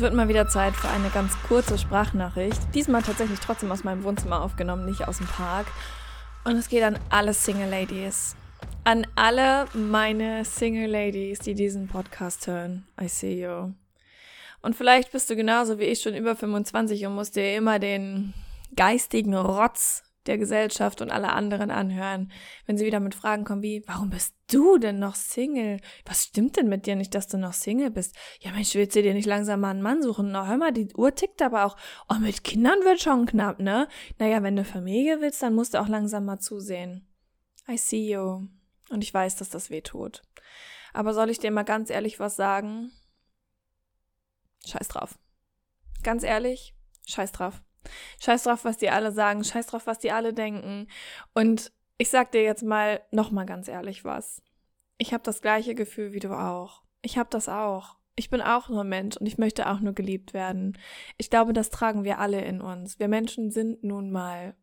Es 0.00 0.02
wird 0.02 0.14
mal 0.14 0.28
wieder 0.28 0.48
Zeit 0.48 0.74
für 0.74 0.88
eine 0.88 1.10
ganz 1.10 1.34
kurze 1.46 1.76
Sprachnachricht. 1.76 2.58
Diesmal 2.74 3.02
tatsächlich 3.02 3.38
trotzdem 3.38 3.70
aus 3.70 3.84
meinem 3.84 4.02
Wohnzimmer 4.02 4.40
aufgenommen, 4.40 4.86
nicht 4.86 5.06
aus 5.06 5.18
dem 5.18 5.26
Park. 5.26 5.66
Und 6.42 6.56
es 6.56 6.70
geht 6.70 6.82
an 6.84 6.98
alle 7.10 7.34
Single 7.34 7.68
Ladies. 7.68 8.34
An 8.84 9.06
alle 9.14 9.66
meine 9.74 10.46
Single 10.46 10.90
Ladies, 10.90 11.40
die 11.40 11.54
diesen 11.54 11.86
Podcast 11.86 12.46
hören. 12.46 12.86
I 12.98 13.08
see 13.08 13.44
you. 13.44 13.74
Und 14.62 14.74
vielleicht 14.74 15.12
bist 15.12 15.28
du 15.28 15.36
genauso 15.36 15.78
wie 15.78 15.84
ich 15.84 16.00
schon 16.00 16.14
über 16.14 16.34
25 16.34 17.04
und 17.04 17.14
musst 17.14 17.36
dir 17.36 17.54
immer 17.54 17.78
den 17.78 18.32
geistigen 18.74 19.36
Rotz 19.36 20.02
der 20.30 20.38
Gesellschaft 20.38 21.02
und 21.02 21.10
alle 21.10 21.32
anderen 21.32 21.72
anhören, 21.72 22.30
wenn 22.64 22.78
sie 22.78 22.86
wieder 22.86 23.00
mit 23.00 23.16
Fragen 23.16 23.44
kommen 23.44 23.62
wie, 23.62 23.82
warum 23.86 24.10
bist 24.10 24.36
du 24.46 24.78
denn 24.78 25.00
noch 25.00 25.16
Single? 25.16 25.80
Was 26.06 26.22
stimmt 26.22 26.56
denn 26.56 26.68
mit 26.68 26.86
dir 26.86 26.94
nicht, 26.94 27.14
dass 27.16 27.26
du 27.26 27.36
noch 27.36 27.52
Single 27.52 27.90
bist? 27.90 28.16
Ja 28.40 28.52
Mensch, 28.52 28.74
willst 28.74 28.94
du 28.94 29.02
dir 29.02 29.12
nicht 29.12 29.26
langsam 29.26 29.60
mal 29.60 29.70
einen 29.70 29.82
Mann 29.82 30.02
suchen? 30.02 30.30
Na, 30.30 30.46
hör 30.46 30.56
mal, 30.56 30.72
die 30.72 30.94
Uhr 30.94 31.14
tickt 31.14 31.42
aber 31.42 31.66
auch. 31.66 31.76
Oh, 32.08 32.14
mit 32.20 32.44
Kindern 32.44 32.78
wird 32.84 33.00
schon 33.00 33.26
knapp, 33.26 33.58
ne? 33.58 33.88
Naja, 34.18 34.42
wenn 34.44 34.54
du 34.54 34.64
Familie 34.64 35.20
willst, 35.20 35.42
dann 35.42 35.54
musst 35.54 35.74
du 35.74 35.80
auch 35.80 35.88
langsam 35.88 36.24
mal 36.24 36.38
zusehen. 36.38 37.08
I 37.68 37.76
see 37.76 38.12
you. 38.12 38.46
Und 38.88 39.02
ich 39.02 39.12
weiß, 39.12 39.34
dass 39.36 39.50
das 39.50 39.68
weh 39.68 39.80
tut. 39.80 40.22
Aber 40.92 41.12
soll 41.12 41.28
ich 41.30 41.40
dir 41.40 41.50
mal 41.50 41.64
ganz 41.64 41.90
ehrlich 41.90 42.20
was 42.20 42.36
sagen? 42.36 42.92
Scheiß 44.64 44.88
drauf. 44.88 45.18
Ganz 46.04 46.22
ehrlich, 46.22 46.74
scheiß 47.06 47.32
drauf. 47.32 47.62
Scheiß 48.20 48.44
drauf, 48.44 48.64
was 48.64 48.76
die 48.76 48.90
alle 48.90 49.12
sagen, 49.12 49.44
scheiß 49.44 49.66
drauf, 49.66 49.86
was 49.86 49.98
die 49.98 50.12
alle 50.12 50.32
denken. 50.32 50.88
Und 51.34 51.72
ich 51.98 52.10
sag 52.10 52.32
dir 52.32 52.42
jetzt 52.42 52.62
mal 52.62 53.00
noch 53.10 53.30
mal 53.30 53.46
ganz 53.46 53.68
ehrlich 53.68 54.04
was. 54.04 54.42
Ich 54.98 55.12
habe 55.12 55.22
das 55.22 55.40
gleiche 55.42 55.74
Gefühl 55.74 56.12
wie 56.12 56.20
du 56.20 56.32
auch. 56.32 56.82
Ich 57.02 57.18
habe 57.18 57.30
das 57.30 57.48
auch. 57.48 57.96
Ich 58.16 58.28
bin 58.28 58.42
auch 58.42 58.68
nur 58.68 58.84
Mensch 58.84 59.16
und 59.16 59.26
ich 59.26 59.38
möchte 59.38 59.68
auch 59.70 59.80
nur 59.80 59.94
geliebt 59.94 60.34
werden. 60.34 60.76
Ich 61.16 61.30
glaube, 61.30 61.52
das 61.52 61.70
tragen 61.70 62.04
wir 62.04 62.18
alle 62.18 62.42
in 62.42 62.60
uns. 62.60 62.98
Wir 62.98 63.08
Menschen 63.08 63.50
sind 63.50 63.82
nun 63.82 64.10
mal 64.10 64.54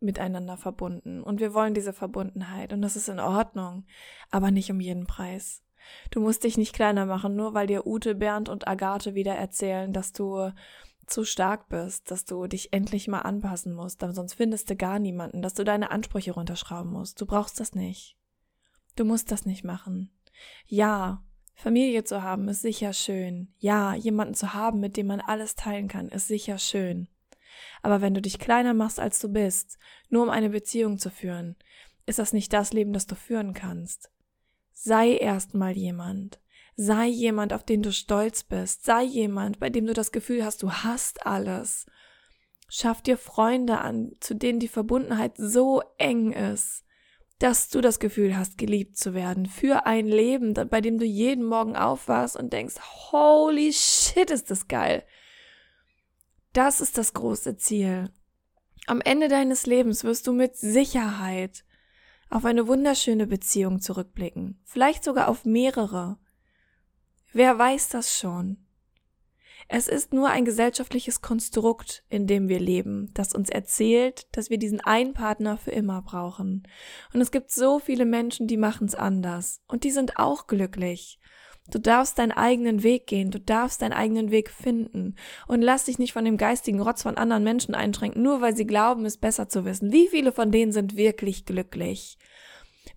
miteinander 0.00 0.56
verbunden 0.56 1.22
und 1.22 1.40
wir 1.40 1.54
wollen 1.54 1.74
diese 1.74 1.92
Verbundenheit 1.92 2.72
und 2.72 2.82
das 2.82 2.96
ist 2.96 3.08
in 3.08 3.20
Ordnung, 3.20 3.86
aber 4.30 4.50
nicht 4.50 4.70
um 4.70 4.80
jeden 4.80 5.06
Preis. 5.06 5.62
Du 6.10 6.20
musst 6.20 6.44
dich 6.44 6.58
nicht 6.58 6.74
kleiner 6.74 7.06
machen, 7.06 7.36
nur 7.36 7.54
weil 7.54 7.66
dir 7.66 7.86
Ute, 7.86 8.14
Bernd 8.14 8.48
und 8.48 8.68
Agathe 8.68 9.14
wieder 9.14 9.34
erzählen, 9.34 9.92
dass 9.92 10.12
du 10.12 10.50
zu 11.06 11.24
stark 11.24 11.68
bist, 11.68 12.10
dass 12.10 12.24
du 12.24 12.46
dich 12.46 12.72
endlich 12.72 13.08
mal 13.08 13.20
anpassen 13.20 13.74
musst, 13.74 14.00
sonst 14.00 14.34
findest 14.34 14.70
du 14.70 14.76
gar 14.76 14.98
niemanden, 14.98 15.42
dass 15.42 15.54
du 15.54 15.64
deine 15.64 15.90
Ansprüche 15.90 16.32
runterschrauben 16.32 16.92
musst. 16.92 17.20
Du 17.20 17.26
brauchst 17.26 17.60
das 17.60 17.74
nicht. 17.74 18.16
Du 18.96 19.04
musst 19.04 19.30
das 19.30 19.46
nicht 19.46 19.64
machen. 19.64 20.10
Ja, 20.66 21.22
Familie 21.54 22.04
zu 22.04 22.22
haben 22.22 22.48
ist 22.48 22.62
sicher 22.62 22.92
schön. 22.92 23.48
Ja, 23.58 23.94
jemanden 23.94 24.34
zu 24.34 24.52
haben, 24.52 24.78
mit 24.80 24.96
dem 24.96 25.06
man 25.06 25.20
alles 25.20 25.54
teilen 25.54 25.88
kann, 25.88 26.08
ist 26.08 26.28
sicher 26.28 26.58
schön. 26.58 27.08
Aber 27.82 28.00
wenn 28.00 28.14
du 28.14 28.20
dich 28.20 28.38
kleiner 28.38 28.74
machst, 28.74 29.00
als 29.00 29.18
du 29.20 29.28
bist, 29.30 29.78
nur 30.10 30.22
um 30.22 30.30
eine 30.30 30.50
Beziehung 30.50 30.98
zu 30.98 31.10
führen, 31.10 31.56
ist 32.04 32.18
das 32.18 32.32
nicht 32.32 32.52
das 32.52 32.72
Leben, 32.72 32.92
das 32.92 33.06
du 33.06 33.14
führen 33.14 33.54
kannst. 33.54 34.10
Sei 34.72 35.16
erst 35.16 35.54
mal 35.54 35.76
jemand. 35.76 36.40
Sei 36.76 37.06
jemand, 37.06 37.54
auf 37.54 37.64
den 37.64 37.82
du 37.82 37.90
stolz 37.90 38.42
bist. 38.42 38.84
Sei 38.84 39.02
jemand, 39.02 39.58
bei 39.58 39.70
dem 39.70 39.86
du 39.86 39.94
das 39.94 40.12
Gefühl 40.12 40.44
hast, 40.44 40.62
du 40.62 40.70
hast 40.70 41.26
alles. 41.26 41.86
Schaff 42.68 43.00
dir 43.00 43.16
Freunde 43.16 43.78
an, 43.78 44.12
zu 44.20 44.34
denen 44.34 44.60
die 44.60 44.68
Verbundenheit 44.68 45.36
so 45.36 45.82
eng 45.98 46.32
ist, 46.32 46.84
dass 47.38 47.68
du 47.68 47.80
das 47.80 47.98
Gefühl 47.98 48.36
hast, 48.36 48.58
geliebt 48.58 48.96
zu 48.96 49.14
werden 49.14 49.46
für 49.46 49.86
ein 49.86 50.06
Leben, 50.06 50.54
bei 50.54 50.80
dem 50.80 50.98
du 50.98 51.04
jeden 51.04 51.44
Morgen 51.44 51.76
aufwachst 51.76 52.36
und 52.36 52.52
denkst, 52.52 52.76
holy 53.10 53.72
shit, 53.72 54.30
ist 54.30 54.50
das 54.50 54.68
geil. 54.68 55.04
Das 56.52 56.80
ist 56.80 56.98
das 56.98 57.12
große 57.12 57.56
Ziel. 57.56 58.10
Am 58.86 59.00
Ende 59.00 59.28
deines 59.28 59.66
Lebens 59.66 60.04
wirst 60.04 60.26
du 60.26 60.32
mit 60.32 60.56
Sicherheit 60.56 61.64
auf 62.30 62.44
eine 62.44 62.66
wunderschöne 62.66 63.26
Beziehung 63.26 63.80
zurückblicken, 63.80 64.60
vielleicht 64.64 65.04
sogar 65.04 65.28
auf 65.28 65.44
mehrere. 65.44 66.18
Wer 67.32 67.58
weiß 67.58 67.90
das 67.90 68.16
schon? 68.16 68.58
Es 69.68 69.88
ist 69.88 70.14
nur 70.14 70.30
ein 70.30 70.44
gesellschaftliches 70.44 71.22
Konstrukt, 71.22 72.04
in 72.08 72.28
dem 72.28 72.48
wir 72.48 72.60
leben, 72.60 73.10
das 73.14 73.34
uns 73.34 73.50
erzählt, 73.50 74.28
dass 74.36 74.48
wir 74.48 74.58
diesen 74.58 74.80
einen 74.80 75.12
Partner 75.12 75.56
für 75.56 75.72
immer 75.72 76.02
brauchen. 76.02 76.68
Und 77.12 77.20
es 77.20 77.32
gibt 77.32 77.50
so 77.50 77.80
viele 77.80 78.04
Menschen, 78.04 78.46
die 78.46 78.56
machen 78.56 78.86
es 78.86 78.94
anders. 78.94 79.60
Und 79.66 79.82
die 79.82 79.90
sind 79.90 80.18
auch 80.18 80.46
glücklich. 80.46 81.18
Du 81.68 81.80
darfst 81.80 82.18
deinen 82.18 82.30
eigenen 82.30 82.84
Weg 82.84 83.08
gehen, 83.08 83.32
du 83.32 83.40
darfst 83.40 83.82
deinen 83.82 83.92
eigenen 83.92 84.30
Weg 84.30 84.50
finden. 84.50 85.16
Und 85.48 85.62
lass 85.62 85.86
dich 85.86 85.98
nicht 85.98 86.12
von 86.12 86.24
dem 86.24 86.36
geistigen 86.36 86.80
Rotz 86.80 87.02
von 87.02 87.16
anderen 87.16 87.42
Menschen 87.42 87.74
einschränken, 87.74 88.22
nur 88.22 88.40
weil 88.40 88.56
sie 88.56 88.66
glauben, 88.66 89.04
es 89.04 89.16
besser 89.16 89.48
zu 89.48 89.64
wissen. 89.64 89.90
Wie 89.90 90.06
viele 90.06 90.30
von 90.30 90.52
denen 90.52 90.70
sind 90.70 90.96
wirklich 90.96 91.44
glücklich? 91.44 92.18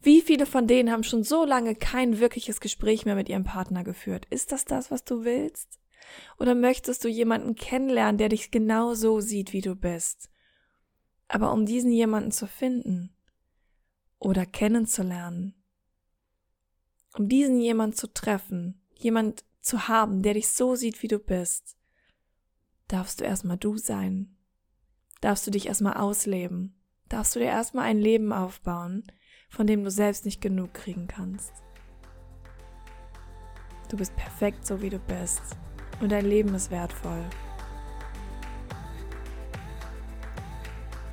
Wie 0.02 0.22
viele 0.22 0.46
von 0.46 0.68
denen 0.68 0.92
haben 0.92 1.04
schon 1.04 1.24
so 1.24 1.46
lange 1.46 1.76
kein 1.76 2.20
wirkliches 2.20 2.62
Gespräch 2.62 3.06
mehr 3.06 3.16
mit 3.16 3.30
ihrem 3.30 3.44
Partner 3.44 3.84
geführt? 3.84 4.26
Ist 4.30 4.52
das 4.52 4.66
das, 4.66 4.92
was 4.92 5.04
du 5.04 5.24
willst? 5.24 5.80
Oder 6.38 6.56
möchtest 6.56 7.04
du 7.04 7.08
jemanden 7.08 7.56
kennenlernen, 7.56 8.18
der 8.18 8.30
dich 8.30 8.52
genau 8.52 8.94
so 8.94 9.20
sieht, 9.20 9.54
wie 9.54 9.62
du 9.62 9.76
bist? 9.76 10.30
Aber 11.28 11.54
um 11.54 11.66
diesen 11.66 11.92
jemanden 11.92 12.32
zu 12.32 12.48
finden 12.48 13.16
oder 14.18 14.46
kennenzulernen, 14.46 15.54
um 17.18 17.28
diesen 17.28 17.60
jemanden 17.60 17.96
zu 17.96 18.12
treffen, 18.12 18.82
jemand 18.96 19.44
zu 19.62 19.88
haben, 19.88 20.22
der 20.22 20.34
dich 20.34 20.48
so 20.50 20.76
sieht, 20.76 21.02
wie 21.04 21.08
du 21.08 21.20
bist, 21.20 21.78
darfst 22.88 23.20
du 23.20 23.26
erstmal 23.26 23.58
du 23.58 23.78
sein. 23.78 24.36
Darfst 25.22 25.46
du 25.46 25.52
dich 25.52 25.68
erstmal 25.68 25.96
ausleben. 25.96 26.76
Darfst 27.10 27.36
du 27.36 27.40
dir 27.40 27.48
erstmal 27.48 27.86
ein 27.86 28.00
Leben 28.00 28.32
aufbauen, 28.32 29.04
von 29.50 29.68
dem 29.68 29.84
du 29.84 29.92
selbst 29.92 30.26
nicht 30.26 30.42
genug 30.42 30.74
kriegen 30.74 31.08
kannst. 31.08 31.52
Du 33.90 33.98
bist 33.98 34.16
perfekt, 34.16 34.66
so 34.66 34.82
wie 34.82 34.90
du 34.90 35.00
bist. 35.00 35.42
Und 36.00 36.12
dein 36.12 36.26
Leben 36.26 36.54
ist 36.54 36.72
wertvoll. 36.72 37.26